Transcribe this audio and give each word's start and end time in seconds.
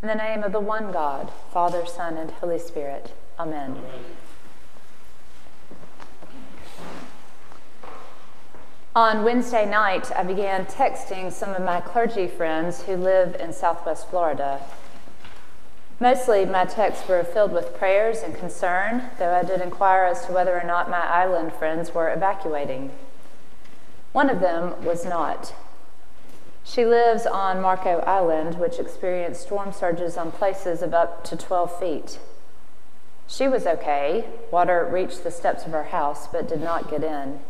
In 0.00 0.06
the 0.06 0.14
name 0.14 0.44
of 0.44 0.52
the 0.52 0.60
one 0.60 0.92
God, 0.92 1.32
Father, 1.52 1.84
Son, 1.84 2.16
and 2.16 2.30
Holy 2.30 2.60
Spirit. 2.60 3.12
Amen. 3.36 3.78
Amen. 3.78 4.04
On 8.94 9.24
Wednesday 9.24 9.68
night, 9.68 10.12
I 10.14 10.22
began 10.22 10.66
texting 10.66 11.32
some 11.32 11.52
of 11.52 11.62
my 11.62 11.80
clergy 11.80 12.28
friends 12.28 12.82
who 12.82 12.94
live 12.94 13.36
in 13.40 13.52
southwest 13.52 14.08
Florida. 14.08 14.62
Mostly, 15.98 16.44
my 16.44 16.64
texts 16.64 17.08
were 17.08 17.24
filled 17.24 17.52
with 17.52 17.76
prayers 17.76 18.22
and 18.22 18.36
concern, 18.36 19.10
though 19.18 19.34
I 19.34 19.42
did 19.42 19.60
inquire 19.60 20.04
as 20.04 20.24
to 20.26 20.32
whether 20.32 20.56
or 20.56 20.64
not 20.64 20.88
my 20.88 21.00
island 21.00 21.52
friends 21.52 21.92
were 21.92 22.12
evacuating. 22.12 22.92
One 24.12 24.30
of 24.30 24.38
them 24.38 24.84
was 24.84 25.04
not. 25.04 25.54
She 26.68 26.84
lives 26.84 27.24
on 27.24 27.62
Marco 27.62 28.00
Island, 28.00 28.58
which 28.58 28.78
experienced 28.78 29.40
storm 29.40 29.72
surges 29.72 30.18
on 30.18 30.30
places 30.30 30.82
of 30.82 30.92
up 30.92 31.24
to 31.24 31.34
12 31.34 31.78
feet. 31.78 32.18
She 33.26 33.48
was 33.48 33.66
okay. 33.66 34.26
Water 34.50 34.86
reached 34.90 35.24
the 35.24 35.30
steps 35.30 35.64
of 35.64 35.72
her 35.72 35.84
house 35.84 36.28
but 36.28 36.46
did 36.46 36.60
not 36.60 36.90
get 36.90 37.02
in. 37.02 37.40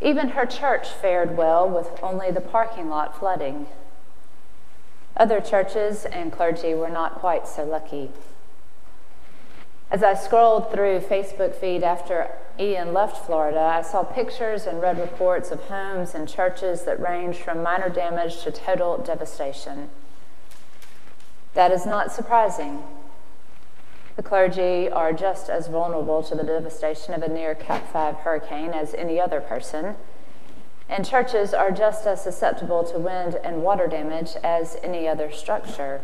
Even 0.00 0.30
her 0.30 0.46
church 0.46 0.88
fared 0.88 1.36
well 1.36 1.68
with 1.68 1.88
only 2.04 2.30
the 2.30 2.40
parking 2.40 2.88
lot 2.88 3.18
flooding. 3.18 3.66
Other 5.16 5.40
churches 5.40 6.04
and 6.04 6.32
clergy 6.32 6.72
were 6.72 6.88
not 6.88 7.16
quite 7.16 7.48
so 7.48 7.64
lucky. 7.64 8.10
As 9.90 10.04
I 10.04 10.14
scrolled 10.14 10.70
through 10.70 11.00
Facebook 11.00 11.52
feed 11.52 11.82
after 11.82 12.30
Ian 12.60 12.92
left 12.92 13.26
Florida, 13.26 13.58
I 13.58 13.82
saw 13.82 14.04
pictures 14.04 14.64
and 14.64 14.80
read 14.80 15.00
reports 15.00 15.50
of 15.50 15.62
homes 15.62 16.14
and 16.14 16.28
churches 16.28 16.82
that 16.82 17.00
ranged 17.00 17.40
from 17.40 17.62
minor 17.62 17.88
damage 17.88 18.42
to 18.42 18.52
total 18.52 18.98
devastation. 18.98 19.90
That 21.54 21.72
is 21.72 21.86
not 21.86 22.12
surprising. 22.12 22.84
The 24.14 24.22
clergy 24.22 24.88
are 24.88 25.12
just 25.12 25.50
as 25.50 25.66
vulnerable 25.66 26.22
to 26.22 26.36
the 26.36 26.44
devastation 26.44 27.12
of 27.12 27.24
a 27.24 27.28
near 27.28 27.56
Cat 27.56 27.90
5 27.92 28.16
hurricane 28.16 28.70
as 28.70 28.94
any 28.94 29.18
other 29.18 29.40
person, 29.40 29.96
and 30.88 31.04
churches 31.04 31.52
are 31.52 31.72
just 31.72 32.06
as 32.06 32.22
susceptible 32.22 32.84
to 32.84 32.98
wind 32.98 33.34
and 33.42 33.64
water 33.64 33.88
damage 33.88 34.36
as 34.44 34.76
any 34.84 35.08
other 35.08 35.32
structure. 35.32 36.02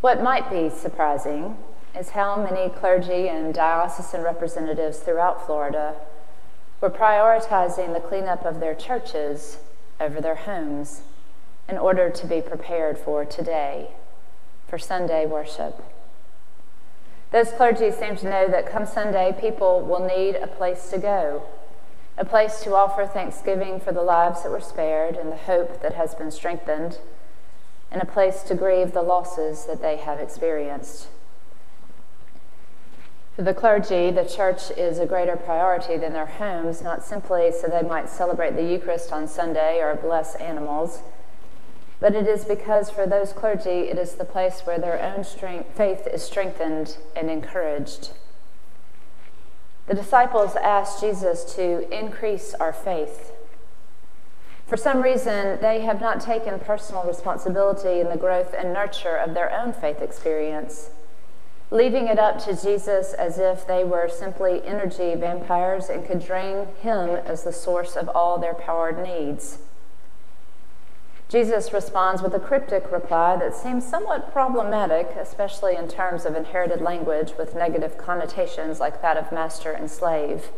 What 0.00 0.22
might 0.22 0.48
be 0.48 0.70
surprising 0.70 1.56
is 1.98 2.10
how 2.10 2.40
many 2.40 2.68
clergy 2.68 3.28
and 3.28 3.52
diocesan 3.52 4.22
representatives 4.22 4.98
throughout 4.98 5.44
Florida 5.44 5.96
were 6.80 6.88
prioritizing 6.90 7.92
the 7.92 8.00
cleanup 8.00 8.44
of 8.44 8.60
their 8.60 8.76
churches 8.76 9.58
over 10.00 10.20
their 10.20 10.36
homes 10.36 11.02
in 11.68 11.76
order 11.76 12.10
to 12.10 12.26
be 12.28 12.40
prepared 12.40 12.96
for 12.96 13.24
today 13.24 13.88
for 14.68 14.78
Sunday 14.78 15.26
worship. 15.26 15.82
Those 17.32 17.50
clergy 17.50 17.90
seem 17.90 18.14
to 18.18 18.30
know 18.30 18.46
that 18.46 18.70
come 18.70 18.86
Sunday, 18.86 19.36
people 19.38 19.80
will 19.80 20.06
need 20.06 20.36
a 20.36 20.46
place 20.46 20.90
to 20.90 20.98
go, 20.98 21.42
a 22.16 22.24
place 22.24 22.60
to 22.60 22.76
offer 22.76 23.04
thanksgiving 23.04 23.80
for 23.80 23.90
the 23.90 24.02
lives 24.02 24.44
that 24.44 24.52
were 24.52 24.60
spared 24.60 25.16
and 25.16 25.32
the 25.32 25.36
hope 25.36 25.82
that 25.82 25.94
has 25.94 26.14
been 26.14 26.30
strengthened, 26.30 26.98
and 27.90 28.02
a 28.02 28.06
place 28.06 28.42
to 28.44 28.54
grieve 28.54 28.92
the 28.92 29.02
losses 29.02 29.66
that 29.66 29.80
they 29.80 29.96
have 29.96 30.18
experienced. 30.20 31.08
For 33.36 33.42
the 33.42 33.54
clergy, 33.54 34.10
the 34.10 34.24
church 34.24 34.70
is 34.76 34.98
a 34.98 35.06
greater 35.06 35.36
priority 35.36 35.96
than 35.96 36.12
their 36.12 36.26
homes, 36.26 36.82
not 36.82 37.04
simply 37.04 37.52
so 37.52 37.68
they 37.68 37.82
might 37.82 38.08
celebrate 38.08 38.56
the 38.56 38.64
Eucharist 38.64 39.12
on 39.12 39.28
Sunday 39.28 39.80
or 39.80 39.94
bless 39.94 40.34
animals 40.36 41.02
but 42.00 42.14
it 42.14 42.26
is 42.26 42.44
because 42.44 42.90
for 42.90 43.06
those 43.06 43.32
clergy, 43.32 43.88
it 43.88 43.98
is 43.98 44.14
the 44.14 44.24
place 44.24 44.60
where 44.60 44.78
their 44.78 45.02
own 45.02 45.24
strength, 45.24 45.76
faith 45.76 46.06
is 46.06 46.22
strengthened 46.22 46.96
and 47.16 47.28
encouraged. 47.28 48.10
The 49.86 49.94
disciples 49.94 50.54
asked 50.56 51.00
Jesus 51.00 51.44
to 51.56 51.88
increase 51.96 52.54
our 52.54 52.72
faith. 52.72 53.32
For 54.68 54.76
some 54.76 55.00
reason, 55.00 55.58
they 55.62 55.80
have 55.80 55.98
not 55.98 56.20
taken 56.20 56.58
personal 56.60 57.02
responsibility 57.04 58.00
in 58.00 58.10
the 58.10 58.18
growth 58.18 58.54
and 58.56 58.70
nurture 58.70 59.16
of 59.16 59.32
their 59.32 59.50
own 59.50 59.72
faith 59.72 60.02
experience, 60.02 60.90
leaving 61.70 62.06
it 62.06 62.18
up 62.18 62.38
to 62.44 62.54
Jesus 62.54 63.14
as 63.14 63.38
if 63.38 63.66
they 63.66 63.82
were 63.82 64.10
simply 64.10 64.62
energy 64.66 65.14
vampires 65.14 65.88
and 65.88 66.06
could 66.06 66.22
drain 66.22 66.66
him 66.82 67.08
as 67.08 67.44
the 67.44 67.52
source 67.52 67.96
of 67.96 68.10
all 68.10 68.36
their 68.36 68.52
powered 68.52 69.02
needs. 69.02 69.56
Jesus 71.30 71.72
responds 71.72 72.20
with 72.20 72.34
a 72.34 72.40
cryptic 72.40 72.92
reply 72.92 73.36
that 73.36 73.54
seems 73.54 73.86
somewhat 73.86 74.32
problematic, 74.32 75.08
especially 75.18 75.76
in 75.76 75.88
terms 75.88 76.26
of 76.26 76.34
inherited 76.34 76.82
language 76.82 77.32
with 77.38 77.54
negative 77.54 77.96
connotations 77.96 78.80
like 78.80 79.00
that 79.00 79.16
of 79.16 79.32
master 79.32 79.72
and 79.72 79.90
slave. 79.90 80.50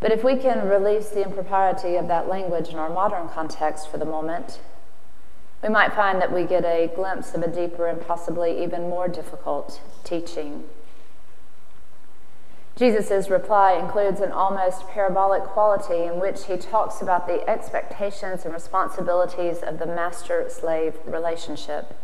But 0.00 0.12
if 0.12 0.24
we 0.24 0.36
can 0.36 0.66
release 0.66 1.10
the 1.10 1.22
impropriety 1.22 1.96
of 1.96 2.08
that 2.08 2.26
language 2.26 2.70
in 2.70 2.76
our 2.76 2.88
modern 2.88 3.28
context 3.28 3.90
for 3.90 3.98
the 3.98 4.06
moment, 4.06 4.58
we 5.62 5.68
might 5.68 5.92
find 5.92 6.20
that 6.22 6.32
we 6.32 6.44
get 6.44 6.64
a 6.64 6.90
glimpse 6.94 7.34
of 7.34 7.42
a 7.42 7.48
deeper 7.48 7.86
and 7.86 8.00
possibly 8.00 8.64
even 8.64 8.88
more 8.88 9.08
difficult 9.08 9.80
teaching. 10.02 10.64
Jesus' 12.76 13.28
reply 13.28 13.74
includes 13.74 14.22
an 14.22 14.32
almost 14.32 14.88
parabolic 14.88 15.42
quality 15.42 16.04
in 16.04 16.18
which 16.18 16.46
he 16.46 16.56
talks 16.56 17.02
about 17.02 17.26
the 17.26 17.46
expectations 17.46 18.46
and 18.46 18.54
responsibilities 18.54 19.58
of 19.58 19.78
the 19.78 19.84
master 19.84 20.46
slave 20.48 20.96
relationship. 21.04 21.94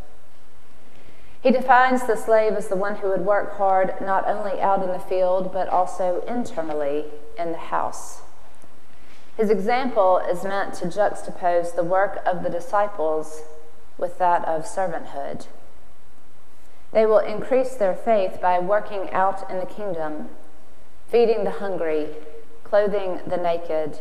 He 1.46 1.52
defines 1.52 2.08
the 2.08 2.16
slave 2.16 2.54
as 2.54 2.66
the 2.66 2.74
one 2.74 2.96
who 2.96 3.08
would 3.08 3.24
work 3.24 3.56
hard 3.56 3.94
not 4.00 4.26
only 4.26 4.60
out 4.60 4.82
in 4.82 4.88
the 4.88 4.98
field, 4.98 5.52
but 5.52 5.68
also 5.68 6.24
internally 6.26 7.04
in 7.38 7.52
the 7.52 7.58
house. 7.58 8.22
His 9.36 9.48
example 9.48 10.18
is 10.28 10.42
meant 10.42 10.74
to 10.74 10.86
juxtapose 10.86 11.76
the 11.76 11.84
work 11.84 12.20
of 12.26 12.42
the 12.42 12.50
disciples 12.50 13.42
with 13.96 14.18
that 14.18 14.44
of 14.44 14.64
servanthood. 14.64 15.46
They 16.90 17.06
will 17.06 17.20
increase 17.20 17.76
their 17.76 17.94
faith 17.94 18.40
by 18.42 18.58
working 18.58 19.08
out 19.12 19.48
in 19.48 19.60
the 19.60 19.66
kingdom 19.66 20.30
feeding 21.08 21.44
the 21.44 21.60
hungry, 21.62 22.08
clothing 22.64 23.20
the 23.24 23.36
naked, 23.36 24.00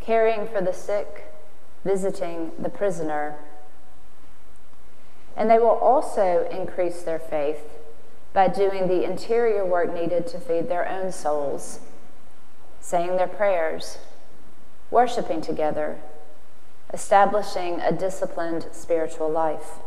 caring 0.00 0.46
for 0.46 0.60
the 0.60 0.72
sick, 0.72 1.32
visiting 1.84 2.52
the 2.60 2.68
prisoner. 2.68 3.34
And 5.36 5.50
they 5.50 5.58
will 5.58 5.68
also 5.68 6.48
increase 6.50 7.02
their 7.02 7.18
faith 7.18 7.60
by 8.32 8.48
doing 8.48 8.88
the 8.88 9.04
interior 9.04 9.64
work 9.64 9.92
needed 9.92 10.26
to 10.28 10.40
feed 10.40 10.68
their 10.68 10.88
own 10.88 11.12
souls, 11.12 11.80
saying 12.80 13.16
their 13.16 13.28
prayers, 13.28 13.98
worshiping 14.90 15.40
together, 15.40 15.98
establishing 16.92 17.80
a 17.80 17.92
disciplined 17.92 18.66
spiritual 18.72 19.30
life. 19.30 19.78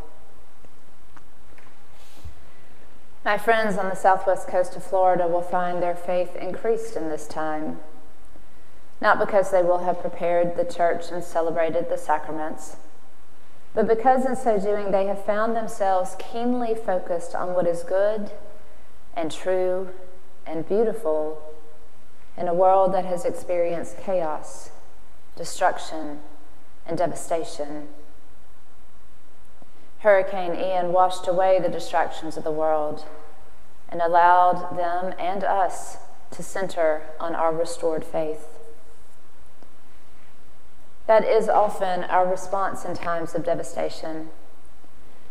My 3.26 3.38
friends 3.38 3.78
on 3.78 3.90
the 3.90 3.96
southwest 3.96 4.48
coast 4.48 4.76
of 4.76 4.84
Florida 4.84 5.28
will 5.28 5.42
find 5.42 5.82
their 5.82 5.96
faith 5.96 6.36
increased 6.36 6.96
in 6.96 7.10
this 7.10 7.28
time, 7.28 7.80
not 9.02 9.20
because 9.20 9.52
they 9.52 9.62
will 9.62 9.80
have 9.80 10.02
prepared 10.02 10.56
the 10.56 10.66
church 10.66 11.12
and 11.12 11.24
celebrated 11.24 11.90
the 11.90 11.98
sacraments, 11.98 12.78
but 13.80 13.88
because 13.88 14.26
in 14.26 14.36
so 14.36 14.60
doing 14.60 14.92
they 14.92 15.06
have 15.06 15.24
found 15.24 15.56
themselves 15.56 16.18
keenly 16.20 16.76
focused 16.76 17.34
on 17.34 17.54
what 17.54 17.66
is 17.66 17.82
good 17.84 18.30
and 19.14 19.32
true 19.32 19.88
and 20.46 20.68
beautiful 20.68 21.42
in 22.36 22.50
a 22.50 22.54
world 22.54 22.94
that 22.94 23.06
has 23.06 23.24
experienced 23.24 23.98
chaos, 23.98 24.72
destruction, 25.38 26.20
and 26.86 26.98
devastation. 26.98 27.88
Hurricane 30.00 30.56
Ian 30.56 30.92
washed 30.92 31.26
away 31.26 31.58
the 31.62 31.70
distractions 31.70 32.36
of 32.36 32.44
the 32.44 32.52
world 32.52 33.06
and 33.88 34.02
allowed 34.02 34.76
them 34.78 35.14
and 35.18 35.42
us 35.46 36.00
to 36.32 36.44
center 36.44 37.04
on 37.18 37.34
our 37.34 37.56
restored 37.56 38.04
faith. 38.04 38.59
That 41.10 41.26
is 41.26 41.50
often 41.50 42.04
our 42.04 42.30
response 42.30 42.86
in 42.86 42.94
times 42.94 43.34
of 43.34 43.44
devastation. 43.44 44.30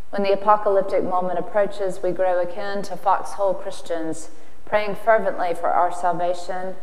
When 0.09 0.23
the 0.23 0.33
apocalyptic 0.33 1.05
moment 1.05 1.39
approaches, 1.39 2.03
we 2.03 2.11
grow 2.11 2.41
akin 2.41 2.81
to 2.81 2.97
foxhole 2.97 3.53
Christians, 3.53 4.29
praying 4.65 4.95
fervently 4.95 5.53
for 5.53 5.69
our 5.69 5.89
salvation, 5.89 6.75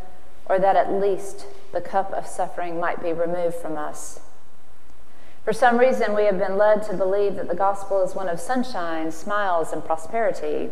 or 0.47 0.59
that 0.59 0.77
at 0.77 0.91
least 0.91 1.45
the 1.73 1.83
cup 1.83 2.11
of 2.15 2.27
suffering 2.27 2.81
might 2.81 3.03
be 3.03 3.13
removed 3.13 3.57
from 3.57 3.77
us. 3.77 4.21
For 5.45 5.53
some 5.53 5.77
reason, 5.77 6.15
we 6.15 6.25
have 6.25 6.39
been 6.39 6.57
led 6.57 6.83
to 6.85 6.95
believe 6.95 7.37
that 7.37 7.49
the 7.49 7.55
gospel 7.55 8.03
is 8.03 8.15
one 8.15 8.31
of 8.31 8.41
sunshine, 8.41 9.13
smiles, 9.13 9.75
and 9.75 9.85
prosperity. 9.85 10.71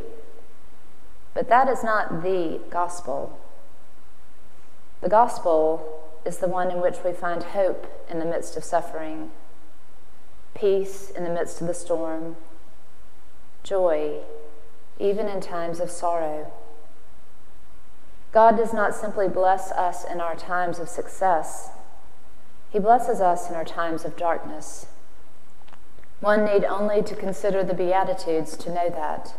But 1.35 1.51
that 1.51 1.69
is 1.69 1.85
not 1.85 2.23
the 2.23 2.63
gospel. 2.71 3.39
The 5.03 5.11
gospel 5.11 6.04
is 6.25 6.39
the 6.39 6.49
one 6.49 6.71
in 6.71 6.81
which 6.81 6.99
we 7.05 7.13
find 7.13 7.43
hope 7.43 7.87
in 8.09 8.19
the 8.19 8.25
midst 8.25 8.57
of 8.57 8.65
suffering. 8.65 9.31
peace 10.55 11.11
in 11.11 11.25
the 11.25 11.31
midst 11.31 11.61
of 11.61 11.67
the 11.67 11.75
storm, 11.75 12.37
joy 13.65 14.21
even 14.99 15.27
in 15.29 15.41
times 15.41 15.81
of 15.81 15.91
sorrow. 15.91 16.53
God 18.33 18.57
does 18.57 18.73
not 18.73 18.95
simply 18.95 19.29
bless 19.29 19.73
us 19.73 20.05
in 20.05 20.21
our 20.21 20.37
times 20.37 20.79
of 20.79 20.89
success, 20.89 21.71
He 22.71 22.79
blesses 22.79 23.21
us 23.21 23.49
in 23.49 23.57
our 23.57 23.65
times 23.65 24.05
of 24.05 24.17
darkness. 24.17 24.87
One 26.21 26.45
need 26.45 26.65
only 26.65 27.03
to 27.03 27.15
consider 27.15 27.63
the 27.63 27.75
Beatitudes 27.75 28.57
to 28.59 28.73
know 28.73 28.89
that. 28.91 29.35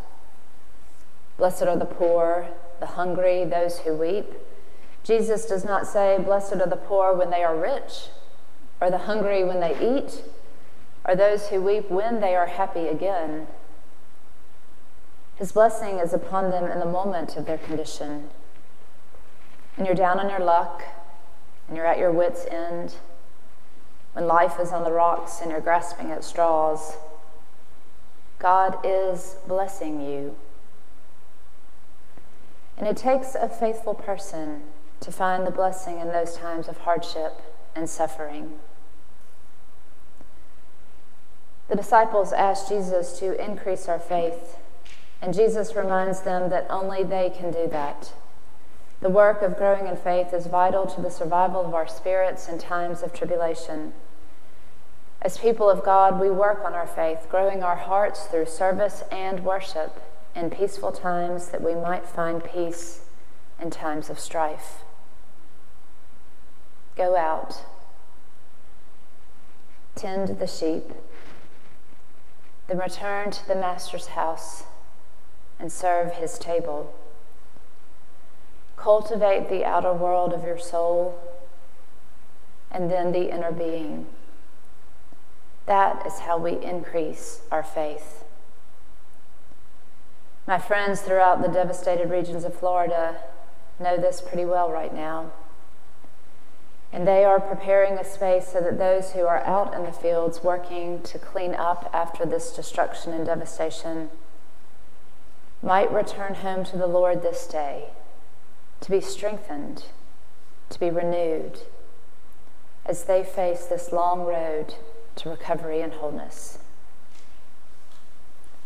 Blessed 1.36 1.64
are 1.64 1.76
the 1.76 1.84
poor, 1.84 2.48
the 2.80 2.86
hungry, 2.86 3.44
those 3.44 3.80
who 3.80 3.94
weep. 3.94 4.32
Jesus 5.06 5.46
does 5.46 5.64
not 5.64 5.86
say, 5.86 6.18
Blessed 6.18 6.54
are 6.54 6.66
the 6.66 6.74
poor 6.74 7.14
when 7.14 7.30
they 7.30 7.44
are 7.44 7.56
rich, 7.56 8.08
or 8.80 8.90
the 8.90 8.98
hungry 8.98 9.44
when 9.44 9.60
they 9.60 9.76
eat, 9.78 10.24
or 11.04 11.14
those 11.14 11.48
who 11.48 11.62
weep 11.62 11.88
when 11.88 12.20
they 12.20 12.34
are 12.34 12.46
happy 12.46 12.88
again. 12.88 13.46
His 15.36 15.52
blessing 15.52 16.00
is 16.00 16.12
upon 16.12 16.50
them 16.50 16.64
in 16.64 16.80
the 16.80 16.86
moment 16.86 17.36
of 17.36 17.46
their 17.46 17.58
condition. 17.58 18.30
When 19.76 19.86
you're 19.86 19.94
down 19.94 20.18
on 20.18 20.28
your 20.28 20.40
luck 20.40 20.82
and 21.68 21.76
you're 21.76 21.86
at 21.86 21.98
your 21.98 22.10
wits' 22.10 22.44
end, 22.46 22.96
when 24.12 24.26
life 24.26 24.58
is 24.58 24.72
on 24.72 24.82
the 24.82 24.90
rocks 24.90 25.40
and 25.40 25.52
you're 25.52 25.60
grasping 25.60 26.10
at 26.10 26.24
straws, 26.24 26.96
God 28.40 28.78
is 28.82 29.36
blessing 29.46 30.00
you. 30.00 30.34
And 32.76 32.88
it 32.88 32.96
takes 32.96 33.36
a 33.36 33.48
faithful 33.48 33.94
person 33.94 34.62
to 35.00 35.12
find 35.12 35.46
the 35.46 35.50
blessing 35.50 36.00
in 36.00 36.08
those 36.08 36.36
times 36.36 36.68
of 36.68 36.78
hardship 36.78 37.40
and 37.74 37.88
suffering. 37.88 38.58
The 41.68 41.76
disciples 41.76 42.32
ask 42.32 42.68
Jesus 42.68 43.18
to 43.18 43.42
increase 43.44 43.88
our 43.88 43.98
faith, 43.98 44.56
and 45.20 45.34
Jesus 45.34 45.74
reminds 45.74 46.22
them 46.22 46.48
that 46.50 46.66
only 46.70 47.02
they 47.02 47.30
can 47.30 47.50
do 47.50 47.66
that. 47.68 48.12
The 49.00 49.10
work 49.10 49.42
of 49.42 49.58
growing 49.58 49.86
in 49.86 49.96
faith 49.96 50.32
is 50.32 50.46
vital 50.46 50.86
to 50.86 51.00
the 51.00 51.10
survival 51.10 51.66
of 51.66 51.74
our 51.74 51.88
spirits 51.88 52.48
in 52.48 52.58
times 52.58 53.02
of 53.02 53.12
tribulation. 53.12 53.92
As 55.20 55.38
people 55.38 55.68
of 55.68 55.84
God, 55.84 56.20
we 56.20 56.30
work 56.30 56.62
on 56.64 56.72
our 56.72 56.86
faith, 56.86 57.26
growing 57.28 57.62
our 57.62 57.76
hearts 57.76 58.26
through 58.26 58.46
service 58.46 59.02
and 59.10 59.44
worship 59.44 60.00
in 60.34 60.50
peaceful 60.50 60.92
times 60.92 61.48
that 61.48 61.62
we 61.62 61.74
might 61.74 62.06
find 62.06 62.44
peace 62.44 63.00
in 63.60 63.70
times 63.70 64.08
of 64.08 64.20
strife. 64.20 64.84
Go 66.96 67.16
out, 67.16 67.62
tend 69.94 70.38
the 70.38 70.46
sheep, 70.46 70.92
then 72.68 72.78
return 72.78 73.30
to 73.30 73.46
the 73.46 73.54
Master's 73.54 74.08
house 74.08 74.64
and 75.58 75.70
serve 75.70 76.12
his 76.12 76.38
table. 76.38 76.94
Cultivate 78.76 79.48
the 79.48 79.64
outer 79.64 79.92
world 79.92 80.32
of 80.32 80.42
your 80.42 80.58
soul 80.58 81.18
and 82.70 82.90
then 82.90 83.12
the 83.12 83.30
inner 83.34 83.52
being. 83.52 84.06
That 85.66 86.06
is 86.06 86.20
how 86.20 86.38
we 86.38 86.52
increase 86.62 87.40
our 87.50 87.62
faith. 87.62 88.24
My 90.46 90.58
friends 90.58 91.00
throughout 91.00 91.42
the 91.42 91.48
devastated 91.48 92.08
regions 92.08 92.44
of 92.44 92.54
Florida 92.54 93.16
know 93.80 93.96
this 93.96 94.20
pretty 94.20 94.44
well 94.44 94.70
right 94.70 94.94
now. 94.94 95.32
And 96.96 97.06
they 97.06 97.26
are 97.26 97.38
preparing 97.38 97.98
a 97.98 98.04
space 98.04 98.48
so 98.48 98.60
that 98.62 98.78
those 98.78 99.12
who 99.12 99.26
are 99.26 99.44
out 99.44 99.74
in 99.74 99.82
the 99.82 99.92
fields 99.92 100.42
working 100.42 101.02
to 101.02 101.18
clean 101.18 101.54
up 101.54 101.90
after 101.92 102.24
this 102.24 102.50
destruction 102.56 103.12
and 103.12 103.26
devastation 103.26 104.08
might 105.62 105.92
return 105.92 106.36
home 106.36 106.64
to 106.64 106.78
the 106.78 106.86
Lord 106.86 107.20
this 107.20 107.46
day 107.46 107.90
to 108.80 108.90
be 108.90 109.02
strengthened, 109.02 109.84
to 110.70 110.80
be 110.80 110.88
renewed 110.88 111.58
as 112.86 113.04
they 113.04 113.22
face 113.22 113.66
this 113.66 113.92
long 113.92 114.20
road 114.20 114.76
to 115.16 115.28
recovery 115.28 115.82
and 115.82 115.92
wholeness. 115.92 116.60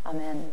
Amen. 0.06 0.52